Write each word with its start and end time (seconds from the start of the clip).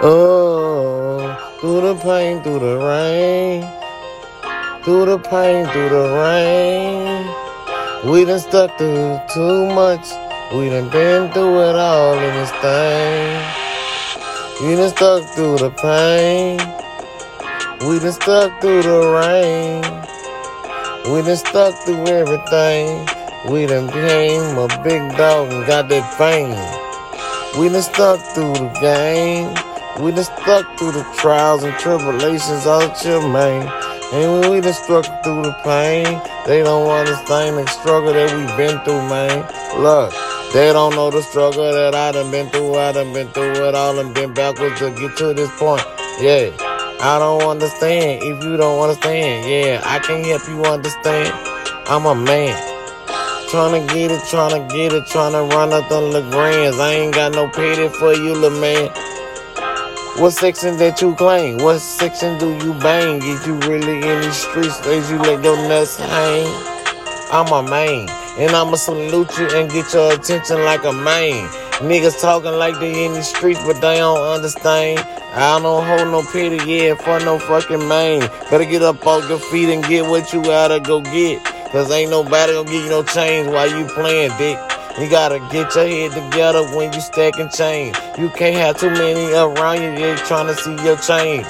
Oh, 0.00 1.58
through 1.60 1.80
the 1.80 1.96
pain, 1.96 2.40
through 2.40 2.60
the 2.60 2.78
rain. 2.78 3.66
Through 4.84 5.06
the 5.06 5.18
pain, 5.18 5.66
through 5.66 5.88
the 5.88 6.14
rain. 6.22 7.26
We 8.08 8.24
done 8.24 8.38
stuck 8.38 8.78
through 8.78 9.18
too 9.34 9.66
much. 9.74 10.06
We 10.54 10.70
done 10.70 10.88
been 10.90 11.32
through 11.32 11.62
it 11.62 11.74
all 11.74 12.14
in 12.14 12.32
this 12.36 12.52
thing. 12.62 13.42
We 14.62 14.76
done 14.76 14.90
stuck 14.90 15.24
through 15.34 15.58
the 15.58 15.70
pain. 15.70 16.58
We 17.88 17.98
done 17.98 18.12
stuck 18.12 18.60
through 18.60 18.82
the 18.82 19.00
rain. 19.18 19.82
We 21.12 21.22
done 21.22 21.36
stuck 21.36 21.74
through 21.84 22.06
everything. 22.06 23.04
We 23.50 23.66
done 23.66 23.88
became 23.88 24.58
a 24.58 24.68
big 24.84 25.16
dog 25.16 25.50
and 25.50 25.66
got 25.66 25.88
that 25.88 26.06
fame. 26.16 26.54
We 27.60 27.68
done 27.68 27.82
stuck 27.82 28.20
through 28.32 28.52
the 28.52 28.68
game. 28.80 29.67
We 30.00 30.12
done 30.12 30.22
stuck 30.22 30.78
through 30.78 30.92
the 30.92 31.02
trials 31.16 31.64
and 31.64 31.76
tribulations 31.78 32.66
out 32.66 33.04
your 33.04 33.20
man. 33.28 33.66
And 34.12 34.48
we 34.48 34.60
done 34.60 34.72
struck 34.72 35.04
through 35.24 35.42
the 35.42 35.52
pain, 35.64 36.06
they 36.46 36.62
don't 36.62 36.88
understand 36.88 37.58
the 37.58 37.66
struggle 37.66 38.12
that 38.12 38.32
we've 38.32 38.56
been 38.56 38.78
through, 38.84 39.02
man. 39.08 39.40
Look, 39.82 40.12
they 40.52 40.72
don't 40.72 40.94
know 40.94 41.10
the 41.10 41.20
struggle 41.22 41.72
that 41.72 41.96
I 41.96 42.12
done 42.12 42.30
been 42.30 42.48
through. 42.48 42.76
I 42.76 42.92
done 42.92 43.12
been 43.12 43.28
through 43.28 43.68
it 43.68 43.74
all 43.74 43.98
and 43.98 44.14
been 44.14 44.32
backwards 44.32 44.78
to 44.78 44.90
get 44.92 45.16
to 45.18 45.34
this 45.34 45.50
point. 45.58 45.82
Yeah, 46.20 46.56
I 47.00 47.18
don't 47.18 47.42
understand 47.42 48.22
if 48.22 48.42
you 48.44 48.56
don't 48.56 48.80
understand. 48.80 49.50
Yeah, 49.50 49.82
I 49.84 49.98
can 49.98 50.22
help 50.24 50.46
you 50.48 50.62
understand. 50.64 51.34
I'm 51.88 52.06
a 52.06 52.14
man. 52.14 52.56
Tryna 53.50 53.88
get 53.88 54.10
it, 54.10 54.20
tryna 54.28 54.70
get 54.70 54.92
it, 54.92 55.04
tryna 55.04 55.50
run 55.50 55.72
up 55.72 55.90
on 55.90 56.12
the 56.12 56.20
LeGrands. 56.20 56.78
I 56.78 56.92
ain't 56.92 57.14
got 57.14 57.32
no 57.32 57.48
pity 57.48 57.88
for 57.88 58.12
you, 58.12 58.34
little 58.34 58.60
man. 58.60 58.90
What 60.18 60.32
section 60.32 60.76
that 60.78 61.00
you 61.00 61.14
claim? 61.14 61.58
What 61.58 61.78
section 61.78 62.38
do 62.38 62.50
you 62.66 62.74
bang? 62.80 63.22
Is 63.22 63.46
you 63.46 63.54
really 63.70 64.02
in 64.02 64.20
these 64.20 64.34
streets? 64.34 64.80
Did 64.80 65.08
you 65.08 65.16
let 65.18 65.44
your 65.44 65.56
nuts 65.68 65.96
hang? 65.96 66.44
I'm 67.30 67.46
a 67.52 67.62
man, 67.62 68.08
and 68.36 68.50
I'ma 68.50 68.74
salute 68.74 69.38
you 69.38 69.46
and 69.54 69.70
get 69.70 69.94
your 69.94 70.12
attention 70.12 70.64
like 70.64 70.82
a 70.84 70.92
man. 70.92 71.46
Niggas 71.78 72.20
talking 72.20 72.50
like 72.50 72.80
they 72.80 73.06
in 73.06 73.12
the 73.12 73.22
streets, 73.22 73.60
but 73.64 73.80
they 73.80 73.98
don't 73.98 74.18
understand. 74.18 74.98
I 75.34 75.60
don't 75.62 75.86
hold 75.86 76.10
no 76.10 76.28
pity, 76.32 76.68
yeah, 76.68 76.96
for 76.96 77.20
no 77.24 77.38
fucking 77.38 77.86
man. 77.86 78.28
Better 78.50 78.64
get 78.64 78.82
up 78.82 79.06
off 79.06 79.28
your 79.28 79.38
feet 79.38 79.72
and 79.72 79.84
get 79.84 80.02
what 80.04 80.32
you 80.32 80.42
gotta 80.42 80.80
go 80.80 81.00
get. 81.00 81.44
Cause 81.70 81.92
ain't 81.92 82.10
nobody 82.10 82.54
gonna 82.54 82.68
give 82.68 82.82
you 82.82 82.90
no 82.90 83.04
change 83.04 83.46
while 83.46 83.70
you 83.70 83.86
playing, 83.86 84.32
dick. 84.36 84.58
You 85.00 85.08
gotta 85.08 85.38
get 85.52 85.74
your 85.76 85.86
head 85.86 86.10
together 86.10 86.64
when 86.76 86.92
you 86.92 87.00
stacking 87.00 87.50
change. 87.50 87.96
You 88.18 88.30
can't 88.30 88.56
have 88.56 88.78
too 88.78 88.90
many 88.90 89.32
around 89.32 89.80
you, 89.80 89.92
yeah, 89.92 90.16
trying 90.16 90.48
to 90.48 90.56
see 90.56 90.74
your 90.84 90.96
change. 90.96 91.46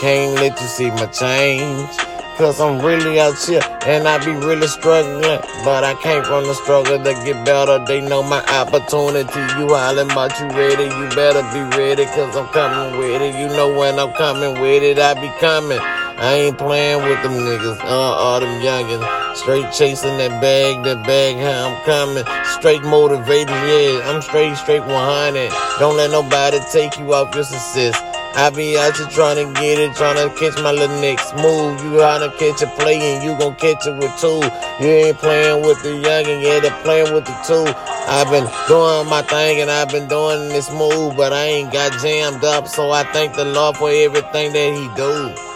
Can't 0.00 0.34
let 0.36 0.60
you 0.60 0.66
see 0.68 0.90
my 0.90 1.06
change. 1.06 1.90
Cause 2.38 2.60
I'm 2.60 2.84
really 2.84 3.18
out 3.18 3.38
here 3.44 3.60
and 3.86 4.06
I 4.06 4.24
be 4.24 4.32
really 4.32 4.68
struggling. 4.68 5.40
But 5.64 5.82
I 5.82 5.94
came 6.00 6.22
from 6.22 6.44
the 6.44 6.54
struggle 6.54 6.98
to 6.98 7.12
get 7.24 7.44
better. 7.44 7.84
They 7.84 8.00
know 8.00 8.22
my 8.22 8.44
opportunity. 8.46 9.40
You 9.58 9.74
hollering 9.74 10.10
about 10.10 10.38
you 10.38 10.46
ready. 10.48 10.84
You 10.84 11.08
better 11.14 11.42
be 11.54 11.76
ready. 11.76 12.04
Cause 12.06 12.36
I'm 12.36 12.46
coming 12.48 12.98
with 12.98 13.20
it. 13.20 13.34
You 13.34 13.48
know 13.48 13.76
when 13.76 13.98
I'm 13.98 14.12
coming 14.12 14.60
with 14.60 14.82
it, 14.82 14.98
I 14.98 15.14
be 15.14 15.28
coming. 15.40 15.78
I 16.24 16.36
ain't 16.36 16.56
playing 16.56 17.02
with 17.04 17.22
them 17.22 17.32
niggas, 17.32 17.84
uh, 17.84 17.86
all 17.86 18.40
them 18.40 18.58
youngins. 18.62 19.04
Straight 19.36 19.70
chasing 19.74 20.16
that 20.16 20.40
bag, 20.40 20.82
that 20.84 21.04
bag, 21.04 21.36
how 21.36 21.68
I'm 21.68 21.76
coming. 21.84 22.24
Straight 22.58 22.82
motivated, 22.82 23.50
yeah, 23.50 24.00
I'm 24.08 24.22
straight, 24.22 24.56
straight 24.56 24.80
100. 24.80 25.52
Don't 25.78 25.98
let 25.98 26.10
nobody 26.10 26.60
take 26.72 26.98
you 26.98 27.12
off 27.12 27.34
your 27.34 27.44
success. 27.44 28.00
I 28.36 28.48
be 28.48 28.78
out 28.78 28.96
here 28.96 29.06
trying 29.08 29.36
to 29.36 29.52
get 29.60 29.78
it, 29.78 29.94
trying 29.96 30.16
to 30.16 30.34
catch 30.40 30.56
my 30.62 30.72
little 30.72 30.98
next 31.02 31.36
move. 31.36 31.84
You 31.84 31.98
gotta 31.98 32.32
catch 32.38 32.62
a 32.62 32.72
play 32.80 32.96
and 32.96 33.22
you 33.22 33.36
gon' 33.36 33.56
catch 33.56 33.86
it 33.86 33.92
with 33.92 34.16
two. 34.18 34.40
You 34.80 35.12
ain't 35.12 35.18
playing 35.18 35.60
with 35.60 35.82
the 35.82 35.90
youngin', 35.90 36.40
yeah, 36.42 36.58
they 36.58 36.70
playing 36.84 37.12
with 37.12 37.26
the 37.26 37.36
two. 37.44 37.68
I've 38.08 38.30
been 38.30 38.48
doing 38.66 39.10
my 39.10 39.20
thing 39.28 39.60
and 39.60 39.70
I've 39.70 39.90
been 39.90 40.08
doing 40.08 40.48
this 40.48 40.72
move, 40.72 41.18
but 41.18 41.34
I 41.34 41.44
ain't 41.44 41.70
got 41.70 41.92
jammed 42.00 42.44
up. 42.44 42.66
So 42.66 42.92
I 42.92 43.04
thank 43.12 43.36
the 43.36 43.44
Lord 43.44 43.76
for 43.76 43.90
everything 43.90 44.54
that 44.54 44.72
He 44.72 44.88
do. 44.96 45.53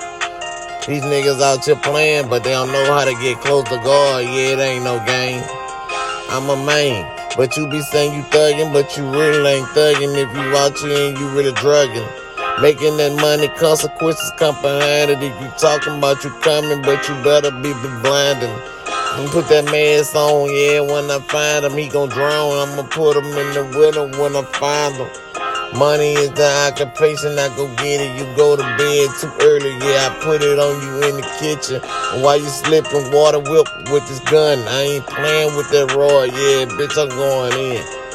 These 0.88 1.02
niggas 1.02 1.42
out 1.42 1.66
here 1.66 1.76
playing, 1.76 2.30
but 2.30 2.44
they 2.44 2.52
don't 2.52 2.72
know 2.72 2.86
how 2.86 3.04
to 3.04 3.12
get 3.20 3.38
close 3.40 3.68
to 3.68 3.76
God. 3.76 4.24
Yeah, 4.24 4.56
it 4.56 4.58
ain't 4.58 4.84
no 4.84 4.96
game. 5.04 5.44
I'm 6.30 6.48
a 6.48 6.56
man. 6.64 7.04
But 7.36 7.58
you 7.58 7.68
be 7.68 7.82
saying 7.82 8.14
you 8.14 8.22
thuggin', 8.32 8.72
but 8.72 8.96
you 8.96 9.04
really 9.10 9.60
ain't 9.60 9.68
thuggin' 9.68 10.16
if 10.16 10.32
you 10.32 10.56
out 10.56 10.78
here 10.78 11.10
and 11.10 11.18
you 11.18 11.28
really 11.36 11.52
drugging. 11.52 12.08
Making 12.62 12.96
that 12.96 13.12
money, 13.20 13.48
consequences 13.48 14.32
come 14.38 14.54
behind 14.62 15.10
it. 15.10 15.22
If 15.22 15.38
you 15.42 15.52
talking 15.58 15.98
about 15.98 16.24
you 16.24 16.30
coming, 16.40 16.80
but 16.80 17.06
you 17.06 17.14
better 17.22 17.50
be 17.50 17.74
blinding. 18.00 18.56
And 19.20 19.28
put 19.28 19.46
that 19.48 19.66
mask 19.66 20.16
on, 20.16 20.48
yeah, 20.48 20.80
when 20.80 21.10
I 21.10 21.20
find 21.28 21.66
him, 21.66 21.76
he 21.76 21.88
gon' 21.88 22.08
drown. 22.08 22.66
I'ma 22.66 22.84
put 22.84 23.14
him 23.14 23.26
in 23.26 23.52
the 23.52 23.64
winter 23.76 24.08
when 24.18 24.34
I 24.34 24.42
find 24.56 24.94
him. 24.96 25.27
Money 25.76 26.14
is 26.14 26.32
the 26.32 26.48
occupation, 26.66 27.38
I 27.38 27.48
go 27.54 27.68
get 27.76 28.00
it. 28.00 28.16
You 28.18 28.24
go 28.36 28.56
to 28.56 28.62
bed 28.62 29.08
too 29.20 29.30
early, 29.44 29.70
yeah, 29.84 30.08
I 30.10 30.18
put 30.22 30.42
it 30.42 30.58
on 30.58 30.80
you 30.82 31.08
in 31.08 31.16
the 31.16 31.28
kitchen. 31.38 31.80
While 32.22 32.38
you 32.38 32.48
slipping 32.48 33.12
water 33.12 33.38
whip 33.38 33.68
with 33.92 34.08
this 34.08 34.20
gun, 34.20 34.58
I 34.66 34.82
ain't 34.82 35.06
playing 35.06 35.56
with 35.56 35.70
that 35.70 35.94
raw, 35.94 36.22
yeah, 36.22 36.64
bitch, 36.78 36.96
I'm 36.96 37.10
going 37.10 37.52
in. 37.52 38.07